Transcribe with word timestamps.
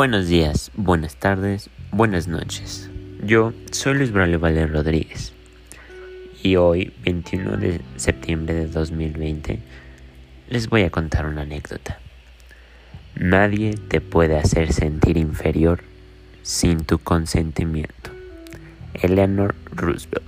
Buenos 0.00 0.28
días, 0.28 0.70
buenas 0.76 1.16
tardes, 1.16 1.68
buenas 1.92 2.26
noches. 2.26 2.88
Yo 3.22 3.52
soy 3.70 3.98
Luis 3.98 4.10
Braulio 4.10 4.40
Valer 4.40 4.72
Rodríguez 4.72 5.34
y 6.42 6.56
hoy, 6.56 6.94
21 7.04 7.58
de 7.58 7.82
septiembre 7.96 8.54
de 8.54 8.66
2020, 8.68 9.60
les 10.48 10.70
voy 10.70 10.84
a 10.84 10.90
contar 10.90 11.26
una 11.26 11.42
anécdota. 11.42 11.98
Nadie 13.14 13.74
te 13.74 14.00
puede 14.00 14.38
hacer 14.38 14.72
sentir 14.72 15.18
inferior 15.18 15.82
sin 16.40 16.82
tu 16.86 16.96
consentimiento. 16.96 18.10
Eleanor 18.94 19.54
Roosevelt. 19.66 20.24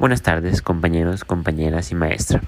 Buenas 0.00 0.22
tardes, 0.22 0.62
compañeros, 0.62 1.24
compañeras 1.24 1.92
y 1.92 1.94
maestra. 1.94 2.42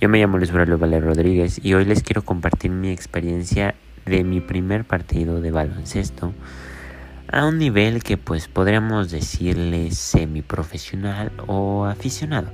Yo 0.00 0.08
me 0.08 0.18
llamo 0.18 0.38
Luis 0.38 0.50
Braulio 0.50 0.78
Valer 0.78 1.04
Rodríguez 1.04 1.62
y 1.62 1.74
hoy 1.74 1.84
les 1.84 2.02
quiero 2.02 2.22
compartir 2.22 2.70
mi 2.70 2.88
experiencia 2.88 3.74
de 4.06 4.24
mi 4.24 4.40
primer 4.40 4.84
partido 4.84 5.40
de 5.40 5.50
baloncesto 5.50 6.32
a 7.30 7.44
un 7.44 7.58
nivel 7.58 8.02
que 8.02 8.16
pues 8.16 8.48
podríamos 8.48 9.10
decirle 9.10 9.90
semiprofesional 9.90 11.30
o 11.46 11.84
aficionado. 11.84 12.50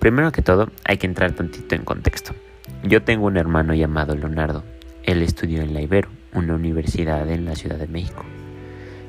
Primero 0.00 0.32
que 0.32 0.42
todo 0.42 0.70
hay 0.84 0.98
que 0.98 1.06
entrar 1.06 1.32
tantito 1.32 1.74
en 1.74 1.84
contexto. 1.84 2.34
Yo 2.82 3.02
tengo 3.02 3.26
un 3.26 3.36
hermano 3.36 3.74
llamado 3.74 4.14
Leonardo. 4.16 4.64
Él 5.04 5.22
estudió 5.22 5.62
en 5.62 5.74
la 5.74 5.80
Ibero, 5.80 6.08
una 6.34 6.54
universidad 6.54 7.28
en 7.30 7.44
la 7.44 7.54
Ciudad 7.54 7.78
de 7.78 7.86
México. 7.86 8.24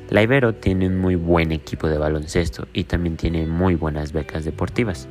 La 0.08 0.22
Ibero 0.22 0.54
tiene 0.54 0.86
un 0.86 0.98
muy 0.98 1.16
buen 1.16 1.50
equipo 1.52 1.88
de 1.88 1.98
baloncesto 1.98 2.68
y 2.72 2.84
también 2.84 3.16
tiene 3.16 3.46
muy 3.46 3.74
buenas 3.74 4.12
becas 4.12 4.44
deportivas. 4.44 5.08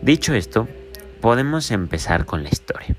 Dicho 0.00 0.32
esto, 0.32 0.68
podemos 1.20 1.70
empezar 1.70 2.24
con 2.24 2.42
la 2.42 2.50
historia. 2.50 2.94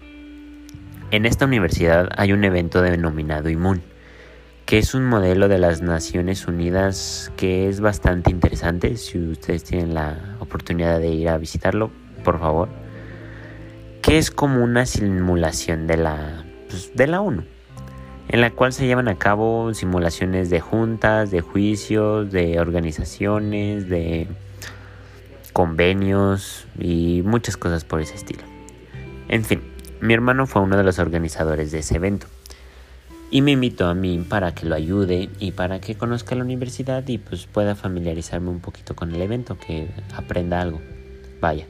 En 1.11 1.25
esta 1.25 1.45
universidad 1.45 2.09
hay 2.17 2.33
un 2.33 2.43
evento 2.43 2.81
denominado 2.81 3.49
IMUN, 3.49 3.83
que 4.65 4.79
es 4.79 4.95
un 4.95 5.05
modelo 5.05 5.47
de 5.47 5.59
las 5.59 5.83
Naciones 5.83 6.47
Unidas 6.47 7.31
que 7.37 7.69
es 7.69 7.79
bastante 7.79 8.31
interesante. 8.31 8.97
Si 8.97 9.19
ustedes 9.19 9.63
tienen 9.63 9.93
la 9.93 10.35
oportunidad 10.39 10.99
de 10.99 11.09
ir 11.09 11.29
a 11.29 11.37
visitarlo, 11.37 11.91
por 12.23 12.39
favor. 12.39 12.69
Que 14.01 14.17
es 14.17 14.31
como 14.31 14.63
una 14.63 14.87
simulación 14.87 15.85
de 15.85 15.97
la, 15.97 16.43
pues, 16.69 16.91
de 16.95 17.05
la 17.07 17.21
ONU, 17.21 17.43
en 18.27 18.41
la 18.41 18.49
cual 18.49 18.73
se 18.73 18.87
llevan 18.87 19.07
a 19.07 19.15
cabo 19.15 19.73
simulaciones 19.75 20.49
de 20.49 20.59
juntas, 20.59 21.29
de 21.29 21.41
juicios, 21.41 22.31
de 22.31 22.59
organizaciones, 22.59 23.87
de 23.89 24.27
convenios 25.53 26.67
y 26.79 27.21
muchas 27.23 27.57
cosas 27.57 27.85
por 27.85 28.01
ese 28.01 28.15
estilo. 28.15 28.43
En 29.29 29.43
fin, 29.43 29.61
mi 30.01 30.13
hermano 30.13 30.47
fue 30.47 30.61
uno 30.61 30.77
de 30.77 30.83
los 30.83 30.99
organizadores 30.99 31.71
de 31.71 31.79
ese 31.79 31.95
evento 31.95 32.27
y 33.31 33.41
me 33.41 33.51
invitó 33.51 33.87
a 33.87 33.93
mí 33.93 34.25
para 34.27 34.53
que 34.53 34.65
lo 34.65 34.75
ayude 34.75 35.29
y 35.39 35.51
para 35.51 35.81
que 35.81 35.95
conozca 35.95 36.35
la 36.35 36.43
universidad 36.43 37.07
y 37.07 37.17
pues 37.17 37.47
pueda 37.47 37.75
familiarizarme 37.75 38.49
un 38.49 38.59
poquito 38.59 38.95
con 38.95 39.13
el 39.13 39.21
evento, 39.21 39.57
que 39.57 39.89
aprenda 40.15 40.61
algo. 40.61 40.79
Vaya. 41.41 41.65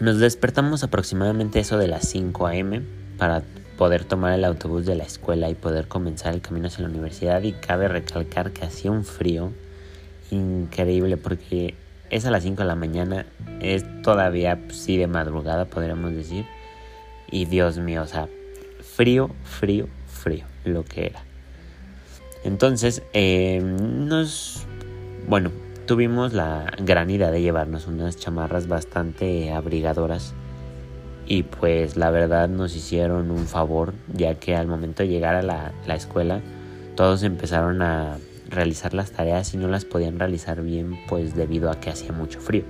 Nos 0.00 0.18
despertamos 0.18 0.82
aproximadamente 0.82 1.60
eso 1.60 1.78
de 1.78 1.88
las 1.88 2.08
5 2.08 2.46
a.m. 2.46 2.82
para 3.18 3.42
poder 3.76 4.04
tomar 4.04 4.32
el 4.32 4.44
autobús 4.44 4.86
de 4.86 4.94
la 4.94 5.04
escuela 5.04 5.50
y 5.50 5.54
poder 5.54 5.88
comenzar 5.88 6.34
el 6.34 6.40
camino 6.40 6.68
hacia 6.68 6.84
la 6.84 6.90
universidad 6.90 7.42
y 7.42 7.52
cabe 7.52 7.88
recalcar 7.88 8.52
que 8.52 8.64
hacía 8.64 8.90
un 8.90 9.04
frío 9.04 9.52
increíble 10.30 11.16
porque 11.16 11.74
es 12.12 12.26
a 12.26 12.30
las 12.30 12.42
5 12.42 12.62
de 12.62 12.68
la 12.68 12.76
mañana, 12.76 13.26
es 13.60 13.84
todavía 14.02 14.60
pues, 14.66 14.76
sí 14.76 14.98
de 14.98 15.06
madrugada, 15.06 15.64
podríamos 15.64 16.12
decir. 16.12 16.44
Y 17.30 17.46
Dios 17.46 17.78
mío, 17.78 18.02
o 18.02 18.06
sea, 18.06 18.28
frío, 18.82 19.30
frío, 19.44 19.88
frío, 20.06 20.44
lo 20.64 20.84
que 20.84 21.06
era. 21.06 21.24
Entonces, 22.44 23.02
em, 23.14 24.06
nos, 24.06 24.66
bueno, 25.26 25.50
tuvimos 25.86 26.34
la 26.34 26.70
gran 26.78 27.08
idea 27.08 27.30
de 27.30 27.40
llevarnos 27.40 27.86
unas 27.86 28.18
chamarras 28.18 28.68
bastante 28.68 29.50
abrigadoras. 29.50 30.34
Y 31.26 31.44
pues 31.44 31.96
la 31.96 32.10
verdad 32.10 32.50
nos 32.50 32.76
hicieron 32.76 33.30
un 33.30 33.46
favor, 33.46 33.94
ya 34.12 34.34
que 34.34 34.54
al 34.54 34.66
momento 34.66 35.02
de 35.02 35.08
llegar 35.08 35.34
a 35.34 35.42
la, 35.42 35.72
la 35.86 35.94
escuela, 35.94 36.42
todos 36.94 37.22
empezaron 37.22 37.80
a 37.80 38.18
realizar 38.52 38.94
las 38.94 39.10
tareas 39.12 39.54
y 39.54 39.56
no 39.56 39.68
las 39.68 39.84
podían 39.84 40.18
realizar 40.18 40.62
bien 40.62 40.98
pues 41.08 41.34
debido 41.34 41.70
a 41.70 41.80
que 41.80 41.90
hacía 41.90 42.12
mucho 42.12 42.40
frío. 42.40 42.64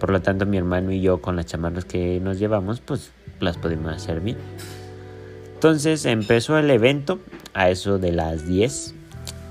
Por 0.00 0.10
lo 0.10 0.22
tanto 0.22 0.46
mi 0.46 0.56
hermano 0.56 0.92
y 0.92 1.00
yo 1.00 1.20
con 1.20 1.36
las 1.36 1.46
chamarras 1.46 1.84
que 1.84 2.20
nos 2.20 2.38
llevamos 2.38 2.80
pues 2.80 3.10
las 3.40 3.56
pudimos 3.56 3.92
hacer 3.92 4.20
bien. 4.20 4.38
Entonces 5.54 6.04
empezó 6.04 6.56
el 6.56 6.70
evento 6.70 7.18
a 7.52 7.68
eso 7.68 7.98
de 7.98 8.12
las 8.12 8.46
10 8.46 8.94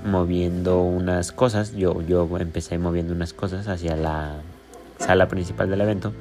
moviendo 0.04 0.82
unas 0.82 1.32
cosas. 1.32 1.74
Yo, 1.74 2.02
yo 2.02 2.28
empecé 2.38 2.78
moviendo 2.78 3.12
unas 3.12 3.32
cosas 3.32 3.68
hacia 3.68 3.96
la 3.96 4.40
sala 4.98 5.28
principal 5.28 5.70
del 5.70 5.80
evento. 5.80 6.12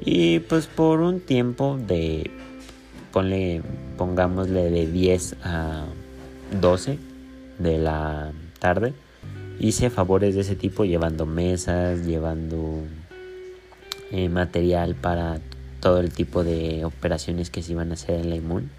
Y 0.00 0.40
pues 0.40 0.66
por 0.66 1.00
un 1.00 1.20
tiempo 1.20 1.78
de, 1.78 2.30
ponle, 3.12 3.62
pongámosle 3.96 4.70
de 4.70 4.86
10 4.86 5.36
a 5.44 5.84
12 6.60 6.98
de 7.58 7.78
la 7.78 8.32
tarde, 8.64 8.94
hice 9.60 9.90
favores 9.90 10.34
de 10.34 10.40
ese 10.40 10.56
tipo 10.56 10.86
llevando 10.86 11.26
mesas, 11.26 12.06
llevando 12.06 12.80
eh, 14.10 14.30
material 14.30 14.94
para 14.94 15.38
todo 15.80 16.00
el 16.00 16.10
tipo 16.10 16.42
de 16.44 16.86
operaciones 16.86 17.50
que 17.50 17.62
se 17.62 17.72
iban 17.72 17.90
a 17.90 17.94
hacer 17.94 18.20
en 18.20 18.30
la 18.30 18.36
inmun. 18.36 18.70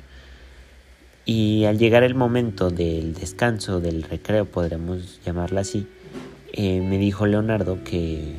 Y 1.23 1.65
al 1.65 1.77
llegar 1.77 2.01
el 2.01 2.15
momento 2.15 2.71
del 2.71 3.13
descanso, 3.13 3.79
del 3.79 4.01
recreo, 4.01 4.45
podríamos 4.45 5.19
llamarla 5.23 5.61
así, 5.61 5.85
eh, 6.53 6.81
me 6.81 6.97
dijo 6.97 7.27
Leonardo 7.27 7.83
que, 7.83 8.33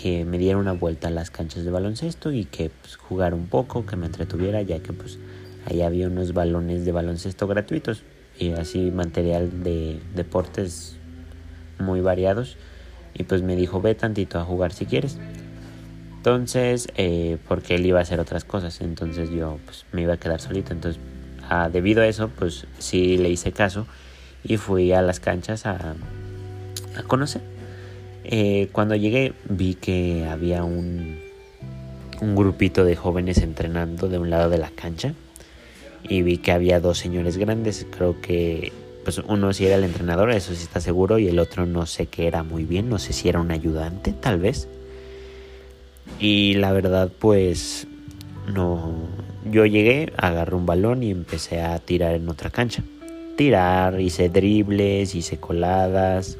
que 0.00 0.24
me 0.24 0.38
diera 0.38 0.58
una 0.58 0.74
vuelta 0.74 1.08
a 1.08 1.10
las 1.10 1.30
canchas 1.30 1.64
de 1.64 1.72
baloncesto 1.72 2.30
y 2.30 2.44
que 2.44 2.70
pues, 2.70 2.94
jugara 2.94 3.34
un 3.34 3.48
poco, 3.48 3.84
que 3.84 3.96
me 3.96 4.06
entretuviera, 4.06 4.62
ya 4.62 4.78
que 4.78 4.92
pues 4.92 5.18
ahí 5.66 5.82
había 5.82 6.06
unos 6.06 6.34
balones 6.34 6.84
de 6.84 6.92
baloncesto 6.92 7.48
gratuitos 7.48 8.04
y 8.38 8.52
así 8.52 8.90
material 8.90 9.62
de 9.62 10.00
deportes 10.14 10.96
muy 11.78 12.00
variados. 12.00 12.56
Y 13.14 13.24
pues 13.24 13.42
me 13.42 13.56
dijo 13.56 13.80
ve 13.80 13.94
tantito 13.94 14.38
a 14.38 14.44
jugar 14.44 14.72
si 14.72 14.86
quieres 14.86 15.18
entonces 16.28 16.88
eh, 16.96 17.38
porque 17.48 17.76
él 17.76 17.86
iba 17.86 18.00
a 18.00 18.02
hacer 18.02 18.20
otras 18.20 18.44
cosas. 18.44 18.82
Entonces 18.82 19.30
yo 19.30 19.58
pues 19.64 19.86
me 19.92 20.02
iba 20.02 20.12
a 20.12 20.16
quedar 20.18 20.40
solito. 20.40 20.74
Entonces 20.74 21.00
ah, 21.48 21.70
debido 21.72 22.02
a 22.02 22.06
eso 22.06 22.28
pues 22.28 22.66
sí 22.78 23.16
le 23.16 23.30
hice 23.30 23.52
caso 23.52 23.86
y 24.44 24.58
fui 24.58 24.92
a 24.92 25.00
las 25.00 25.20
canchas 25.20 25.64
a, 25.64 25.94
a 26.96 27.02
conocer. 27.04 27.40
Eh, 28.24 28.68
cuando 28.72 28.94
llegué 28.94 29.32
vi 29.48 29.74
que 29.74 30.26
había 30.30 30.64
un 30.64 31.18
un 32.20 32.34
grupito 32.34 32.84
de 32.84 32.96
jóvenes 32.96 33.38
entrenando 33.38 34.08
de 34.08 34.18
un 34.18 34.28
lado 34.28 34.50
de 34.50 34.58
la 34.58 34.70
cancha 34.70 35.14
y 36.02 36.22
vi 36.22 36.38
que 36.38 36.52
había 36.52 36.80
dos 36.80 36.98
señores 36.98 37.36
grandes, 37.36 37.86
creo 37.90 38.20
que 38.20 38.72
pues 39.04 39.18
uno 39.18 39.52
sí 39.52 39.64
era 39.66 39.76
el 39.76 39.84
entrenador, 39.84 40.30
eso 40.30 40.54
sí 40.54 40.62
está 40.62 40.80
seguro, 40.80 41.18
y 41.18 41.28
el 41.28 41.38
otro 41.38 41.64
no 41.64 41.86
sé 41.86 42.06
qué 42.06 42.26
era 42.26 42.42
muy 42.42 42.64
bien, 42.64 42.88
no 42.88 42.98
sé 42.98 43.12
si 43.12 43.28
era 43.28 43.40
un 43.40 43.50
ayudante 43.50 44.12
tal 44.12 44.38
vez. 44.38 44.68
Y 46.20 46.54
la 46.54 46.72
verdad 46.72 47.10
pues 47.18 47.86
no, 48.52 48.94
yo 49.50 49.66
llegué, 49.66 50.12
agarré 50.16 50.56
un 50.56 50.66
balón 50.66 51.02
y 51.02 51.10
empecé 51.10 51.62
a 51.62 51.78
tirar 51.78 52.14
en 52.14 52.28
otra 52.28 52.50
cancha. 52.50 52.82
Tirar, 53.36 54.00
hice 54.00 54.28
dribles, 54.28 55.14
hice 55.14 55.38
coladas, 55.38 56.36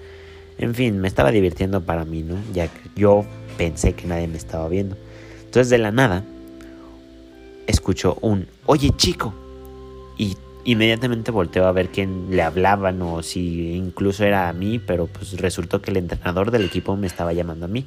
en 0.58 0.74
fin, 0.74 0.98
me 0.98 1.08
estaba 1.08 1.30
divirtiendo 1.30 1.82
para 1.82 2.04
mí, 2.04 2.22
¿no? 2.22 2.36
Ya 2.52 2.66
que 2.66 2.80
yo 2.96 3.24
pensé 3.56 3.92
que 3.94 4.06
nadie 4.06 4.26
me 4.26 4.36
estaba 4.36 4.68
viendo. 4.68 4.96
Entonces 5.44 5.70
de 5.70 5.78
la 5.78 5.92
nada 5.92 6.24
escucho 7.66 8.18
un, 8.20 8.46
oye 8.66 8.90
chico, 8.96 9.32
y 10.18 10.36
inmediatamente 10.64 11.30
volteo 11.30 11.66
a 11.66 11.72
ver 11.72 11.88
quién 11.88 12.26
le 12.30 12.42
hablaban 12.42 13.00
o 13.00 13.22
si 13.22 13.72
incluso 13.72 14.24
era 14.24 14.48
a 14.48 14.52
mí, 14.52 14.78
pero 14.78 15.06
pues 15.06 15.38
resultó 15.40 15.80
que 15.80 15.90
el 15.90 15.96
entrenador 15.96 16.50
del 16.50 16.64
equipo 16.64 16.96
me 16.96 17.06
estaba 17.06 17.32
llamando 17.32 17.64
a 17.64 17.68
mí. 17.68 17.86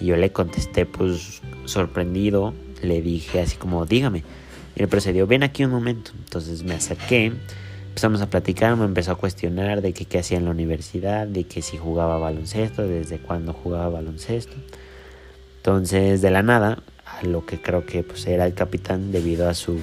Y 0.00 0.06
yo 0.06 0.16
le 0.16 0.32
contesté 0.32 0.86
pues 0.86 1.42
sorprendido, 1.66 2.54
le 2.82 3.02
dije 3.02 3.40
así 3.40 3.56
como 3.56 3.84
dígame 3.84 4.24
y 4.76 4.82
él 4.82 4.88
procedió 4.88 5.26
ven 5.26 5.42
aquí 5.42 5.64
un 5.64 5.70
momento, 5.70 6.10
entonces 6.18 6.64
me 6.64 6.74
acerqué, 6.74 7.32
empezamos 7.88 8.20
a 8.20 8.28
platicar, 8.28 8.76
me 8.76 8.84
empezó 8.84 9.12
a 9.12 9.14
cuestionar 9.16 9.82
de 9.82 9.92
qué 9.92 10.18
hacía 10.18 10.38
en 10.38 10.46
la 10.46 10.50
universidad, 10.50 11.26
de 11.26 11.44
que 11.44 11.62
si 11.62 11.76
jugaba 11.76 12.18
baloncesto, 12.18 12.82
desde 12.82 13.18
cuándo 13.18 13.52
jugaba 13.52 13.88
baloncesto, 13.88 14.54
entonces 15.58 16.22
de 16.22 16.30
la 16.30 16.42
nada 16.42 16.82
a 17.06 17.24
lo 17.24 17.46
que 17.46 17.60
creo 17.60 17.86
que 17.86 18.02
pues 18.02 18.26
era 18.26 18.46
el 18.46 18.54
capitán 18.54 19.12
debido 19.12 19.48
a 19.48 19.54
su 19.54 19.78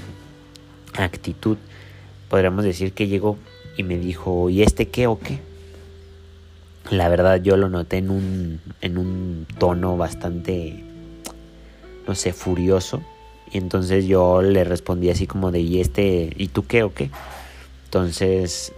actitud 0.98 1.58
podríamos 2.32 2.64
decir 2.64 2.94
que 2.94 3.08
llegó 3.08 3.38
y 3.76 3.84
me 3.84 3.98
dijo, 3.98 4.50
¿y 4.50 4.64
este 4.64 4.88
qué 4.88 5.06
o 5.06 5.20
qué? 5.20 5.40
La 6.90 7.10
verdad 7.10 7.42
yo 7.44 7.58
lo 7.58 7.68
noté 7.68 7.98
en 7.98 8.10
un, 8.10 8.62
en 8.80 8.98
un 8.98 9.46
tono 9.60 9.98
bastante, 9.98 10.82
no 12.08 12.16
sé, 12.16 12.32
furioso 12.32 13.02
Y 13.52 13.58
entonces 13.58 14.06
yo 14.06 14.42
le 14.42 14.64
respondí 14.64 15.10
así 15.10 15.28
como 15.28 15.52
de, 15.52 15.60
¿y 15.60 15.82
este, 15.82 16.32
¿y 16.38 16.48
tú 16.48 16.66
qué 16.66 16.84
o 16.84 16.94
qué? 16.94 17.10
Entonces, 17.84 18.72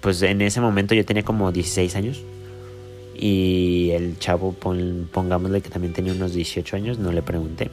pues 0.00 0.20
en 0.22 0.40
ese 0.40 0.60
momento 0.60 0.96
yo 0.96 1.04
tenía 1.04 1.22
como 1.22 1.52
16 1.52 1.94
años. 1.94 2.20
Y 3.14 3.90
el 3.92 4.18
chavo, 4.18 4.52
pongámosle 4.52 5.60
que 5.60 5.68
también 5.68 5.92
tenía 5.92 6.12
unos 6.12 6.34
18 6.34 6.74
años, 6.74 6.98
no 6.98 7.12
le 7.12 7.22
pregunté. 7.22 7.70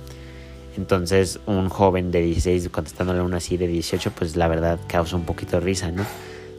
Entonces, 0.78 1.40
un 1.48 1.70
joven 1.70 2.12
de 2.12 2.22
16 2.22 2.70
contestándole 2.70 3.20
a 3.20 3.24
uno 3.24 3.38
así 3.38 3.58
de 3.58 3.68
18, 3.68 4.12
pues 4.12 4.36
la 4.36 4.48
verdad 4.48 4.80
causa 4.88 5.16
un 5.16 5.26
poquito 5.26 5.60
de 5.60 5.66
risa, 5.66 5.92
¿no? 5.92 6.06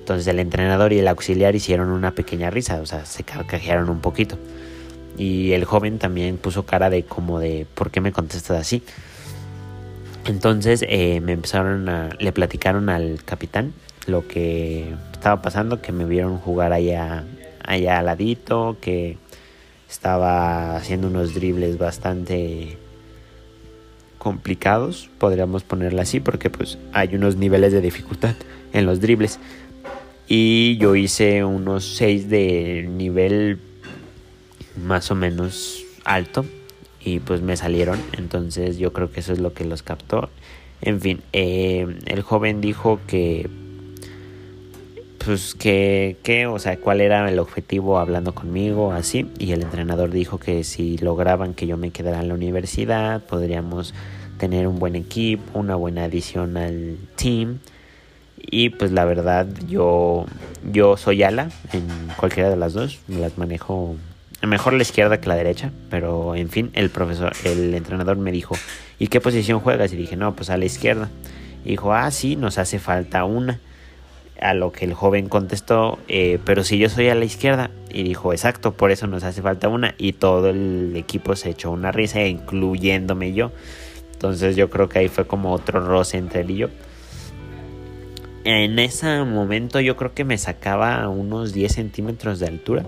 Entonces 0.00 0.26
el 0.26 0.40
entrenador 0.40 0.92
y 0.92 0.98
el 0.98 1.08
auxiliar 1.08 1.54
hicieron 1.54 1.90
una 1.90 2.14
pequeña 2.14 2.50
risa, 2.50 2.80
o 2.80 2.86
sea, 2.86 3.04
se 3.04 3.22
carcajearon 3.22 3.88
un 3.90 4.00
poquito. 4.00 4.36
Y 5.16 5.52
el 5.52 5.64
joven 5.64 5.98
también 5.98 6.36
puso 6.36 6.64
cara 6.64 6.90
de 6.90 7.04
como 7.04 7.38
de, 7.38 7.66
¿por 7.74 7.90
qué 7.90 8.00
me 8.00 8.10
contestas 8.10 8.58
así? 8.58 8.82
Entonces 10.26 10.84
eh, 10.88 11.20
me 11.20 11.32
empezaron 11.32 11.88
a, 11.88 12.10
le 12.18 12.32
platicaron 12.32 12.88
al 12.88 13.22
capitán 13.24 13.72
lo 14.06 14.26
que 14.26 14.94
estaba 15.12 15.42
pasando, 15.42 15.80
que 15.80 15.92
me 15.92 16.04
vieron 16.06 16.38
jugar 16.38 16.72
allá, 16.72 17.24
allá 17.64 17.98
al 17.98 18.06
ladito, 18.06 18.78
que 18.80 19.18
estaba 19.88 20.76
haciendo 20.76 21.06
unos 21.06 21.34
dribles 21.34 21.78
bastante 21.78 22.78
complicados, 24.18 25.10
podríamos 25.18 25.62
ponerlo 25.62 26.02
así, 26.02 26.20
porque 26.20 26.50
pues 26.50 26.78
hay 26.92 27.14
unos 27.14 27.36
niveles 27.36 27.72
de 27.72 27.80
dificultad 27.80 28.34
en 28.72 28.86
los 28.86 29.00
dribles. 29.00 29.38
Y 30.26 30.76
yo 30.76 30.94
hice 30.94 31.44
unos 31.44 31.96
6 31.96 32.28
de 32.28 32.86
nivel 32.88 33.58
más 34.84 35.10
o 35.10 35.14
menos 35.14 35.84
alto. 36.04 36.44
Y 37.02 37.20
pues 37.20 37.40
me 37.40 37.56
salieron. 37.56 37.98
Entonces 38.18 38.76
yo 38.76 38.92
creo 38.92 39.10
que 39.10 39.20
eso 39.20 39.32
es 39.32 39.38
lo 39.38 39.54
que 39.54 39.64
los 39.64 39.82
captó. 39.82 40.28
En 40.82 41.00
fin, 41.00 41.22
eh, 41.32 41.98
el 42.06 42.22
joven 42.22 42.60
dijo 42.60 43.00
que 43.06 43.48
pues 45.28 45.54
que, 45.54 46.16
que, 46.22 46.46
o 46.46 46.58
sea, 46.58 46.78
cuál 46.78 47.02
era 47.02 47.28
el 47.28 47.38
objetivo 47.38 47.98
hablando 47.98 48.34
conmigo, 48.34 48.92
así. 48.92 49.30
Y 49.38 49.52
el 49.52 49.60
entrenador 49.60 50.10
dijo 50.10 50.38
que 50.38 50.64
si 50.64 50.96
lograban 50.96 51.52
que 51.52 51.66
yo 51.66 51.76
me 51.76 51.90
quedara 51.90 52.20
en 52.20 52.28
la 52.28 52.34
universidad, 52.34 53.20
podríamos 53.20 53.92
tener 54.38 54.66
un 54.66 54.78
buen 54.78 54.96
equipo, 54.96 55.58
una 55.58 55.74
buena 55.74 56.04
adición 56.04 56.56
al 56.56 56.96
team. 57.16 57.58
Y 58.38 58.70
pues 58.70 58.90
la 58.90 59.04
verdad 59.04 59.46
yo, 59.68 60.24
yo 60.64 60.96
soy 60.96 61.22
ala 61.22 61.50
en 61.74 61.86
cualquiera 62.16 62.48
de 62.48 62.56
las 62.56 62.72
dos. 62.72 62.98
Las 63.06 63.36
manejo 63.36 63.96
mejor 64.40 64.72
la 64.72 64.80
izquierda 64.80 65.20
que 65.20 65.28
la 65.28 65.36
derecha. 65.36 65.72
Pero 65.90 66.36
en 66.36 66.48
fin, 66.48 66.70
el 66.72 66.88
profesor, 66.88 67.34
el 67.44 67.74
entrenador 67.74 68.16
me 68.16 68.32
dijo, 68.32 68.54
¿y 68.98 69.08
qué 69.08 69.20
posición 69.20 69.60
juegas? 69.60 69.92
Y 69.92 69.96
dije, 69.96 70.16
no, 70.16 70.34
pues 70.34 70.48
a 70.48 70.56
la 70.56 70.64
izquierda. 70.64 71.10
Dijo, 71.66 71.92
ah, 71.92 72.10
sí, 72.10 72.34
nos 72.34 72.56
hace 72.56 72.78
falta 72.78 73.26
una. 73.26 73.60
A 74.40 74.54
lo 74.54 74.72
que 74.72 74.84
el 74.84 74.94
joven 74.94 75.28
contestó, 75.28 75.98
eh, 76.08 76.38
pero 76.44 76.64
si 76.64 76.78
yo 76.78 76.88
soy 76.88 77.08
a 77.08 77.14
la 77.14 77.24
izquierda. 77.24 77.70
Y 77.90 78.02
dijo, 78.02 78.32
exacto, 78.32 78.72
por 78.72 78.90
eso 78.90 79.06
nos 79.06 79.24
hace 79.24 79.42
falta 79.42 79.68
una. 79.68 79.94
Y 79.98 80.12
todo 80.12 80.50
el 80.50 80.94
equipo 80.96 81.34
se 81.36 81.50
echó 81.50 81.70
una 81.70 81.92
risa, 81.92 82.22
incluyéndome 82.22 83.32
yo. 83.32 83.50
Entonces 84.12 84.56
yo 84.56 84.68
creo 84.70 84.88
que 84.88 85.00
ahí 85.00 85.08
fue 85.08 85.26
como 85.26 85.52
otro 85.52 85.84
roce 85.84 86.18
entre 86.18 86.40
él 86.40 86.50
y 86.50 86.56
yo 86.56 86.68
en 88.50 88.78
ese 88.78 89.24
momento 89.24 89.78
yo 89.78 89.94
creo 89.96 90.14
que 90.14 90.24
me 90.24 90.38
sacaba 90.38 91.06
unos 91.10 91.52
10 91.52 91.70
centímetros 91.70 92.38
de 92.38 92.46
altura. 92.46 92.86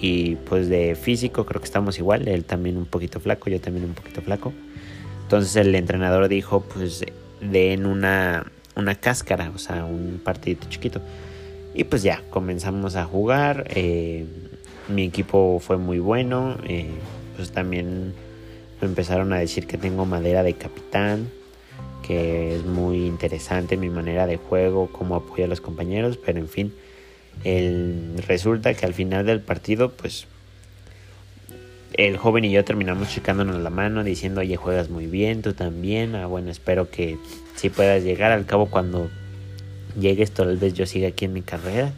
Y 0.00 0.36
pues 0.36 0.70
de 0.70 0.94
físico 0.94 1.44
creo 1.44 1.60
que 1.60 1.66
estamos 1.66 1.98
igual. 1.98 2.28
Él 2.28 2.46
también 2.46 2.78
un 2.78 2.86
poquito 2.86 3.20
flaco, 3.20 3.50
yo 3.50 3.60
también 3.60 3.84
un 3.84 3.92
poquito 3.92 4.22
flaco. 4.22 4.54
Entonces 5.22 5.54
el 5.56 5.74
entrenador 5.74 6.28
dijo 6.28 6.62
pues 6.62 7.04
den 7.42 7.84
una, 7.84 8.46
una 8.76 8.94
cáscara, 8.94 9.50
o 9.54 9.58
sea, 9.58 9.84
un 9.84 10.20
partidito 10.22 10.68
chiquito. 10.68 11.00
Y 11.74 11.84
pues 11.84 12.02
ya, 12.02 12.22
comenzamos 12.30 12.96
a 12.96 13.04
jugar. 13.04 13.66
Eh, 13.74 14.24
mi 14.88 15.04
equipo 15.04 15.58
fue 15.60 15.76
muy 15.76 15.98
bueno. 15.98 16.56
Eh, 16.64 16.90
pues 17.36 17.50
también 17.50 18.14
me 18.80 18.88
empezaron 18.88 19.32
a 19.32 19.38
decir 19.38 19.66
que 19.66 19.76
tengo 19.76 20.06
madera 20.06 20.42
de 20.42 20.54
capitán 20.54 21.28
que 22.06 22.54
es 22.54 22.64
muy 22.64 23.06
interesante 23.06 23.76
mi 23.76 23.90
manera 23.90 24.26
de 24.26 24.36
juego, 24.36 24.88
cómo 24.92 25.16
apoyo 25.16 25.44
a 25.44 25.48
los 25.48 25.60
compañeros, 25.60 26.16
pero 26.16 26.38
en 26.38 26.48
fin, 26.48 26.72
resulta 28.28 28.74
que 28.74 28.86
al 28.86 28.94
final 28.94 29.26
del 29.26 29.40
partido, 29.40 29.90
pues 29.90 30.26
el 31.94 32.16
joven 32.16 32.44
y 32.44 32.50
yo 32.50 32.64
terminamos 32.64 33.10
checándonos 33.10 33.60
la 33.60 33.70
mano, 33.70 34.04
diciendo, 34.04 34.40
oye, 34.40 34.56
juegas 34.56 34.90
muy 34.90 35.06
bien, 35.06 35.42
tú 35.42 35.52
también, 35.52 36.14
ah, 36.14 36.26
bueno, 36.26 36.50
espero 36.50 36.90
que 36.90 37.18
si 37.54 37.70
puedas 37.70 38.02
llegar, 38.02 38.32
al 38.32 38.46
cabo 38.46 38.66
cuando 38.66 39.08
llegues 39.98 40.30
tal 40.32 40.56
vez 40.56 40.74
yo 40.74 40.86
siga 40.86 41.08
aquí 41.08 41.24
en 41.24 41.32
mi 41.32 41.42
carrera. 41.42 41.92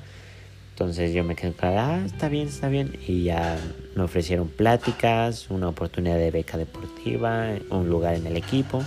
Entonces 0.70 1.12
yo 1.12 1.25
me 1.25 1.35
quedé, 1.35 1.55
ah, 1.61 2.02
está 2.06 2.29
bien, 2.29 2.46
está 2.46 2.69
bien. 2.69 2.96
Y 3.06 3.25
ya 3.25 3.58
me 3.96 4.05
ofrecieron 4.05 4.46
pláticas, 4.46 5.50
una 5.50 5.69
oportunidad 5.69 6.17
de 6.17 6.31
beca 6.31 6.56
deportiva, 6.56 7.49
un 7.70 7.88
lugar 7.88 8.14
en 8.14 8.29
el 8.29 8.37
equipo 8.37 8.85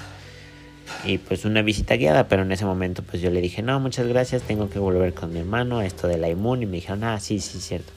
y 1.06 1.18
pues 1.18 1.46
una 1.46 1.62
visita 1.62 1.96
guiada, 1.96 2.28
pero 2.28 2.44
en 2.44 2.52
ese 2.52 2.66
momento 2.66 3.04
pues 3.04 3.22
yo 3.22 3.30
le 3.30 3.42
dije, 3.42 3.62
no, 3.62 3.80
muchas 3.80 4.08
gracias, 4.08 4.44
tengo 4.44 4.70
que 4.70 4.80
volver 4.80 5.14
con 5.14 5.34
mi 5.34 5.40
hermano 5.40 5.80
a 5.80 5.86
esto 5.86 6.08
de 6.08 6.18
la 6.18 6.30
inmun 6.30 6.64
y 6.64 6.66
me 6.66 6.74
dijeron, 6.74 7.04
ah, 7.04 7.20
sí, 7.20 7.40
sí, 7.40 7.60
cierto. 7.60 7.92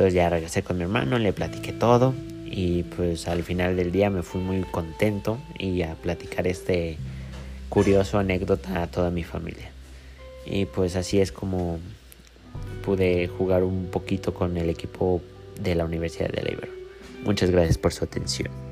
Entonces 0.00 0.14
ya 0.14 0.30
regresé 0.30 0.62
con 0.62 0.78
mi 0.78 0.84
hermano, 0.84 1.18
le 1.18 1.30
platiqué 1.34 1.74
todo 1.74 2.14
y 2.46 2.84
pues 2.84 3.28
al 3.28 3.42
final 3.42 3.76
del 3.76 3.92
día 3.92 4.08
me 4.08 4.22
fui 4.22 4.40
muy 4.40 4.62
contento 4.62 5.36
y 5.58 5.82
a 5.82 5.94
platicar 5.94 6.46
este 6.46 6.96
curioso 7.68 8.18
anécdota 8.18 8.82
a 8.82 8.86
toda 8.86 9.10
mi 9.10 9.24
familia. 9.24 9.70
Y 10.46 10.64
pues 10.64 10.96
así 10.96 11.20
es 11.20 11.32
como 11.32 11.80
pude 12.82 13.28
jugar 13.28 13.62
un 13.62 13.88
poquito 13.90 14.32
con 14.32 14.56
el 14.56 14.70
equipo 14.70 15.20
de 15.60 15.74
la 15.74 15.84
Universidad 15.84 16.30
de 16.30 16.44
Leiber. 16.44 16.70
Muchas 17.22 17.50
gracias 17.50 17.76
por 17.76 17.92
su 17.92 18.02
atención. 18.02 18.69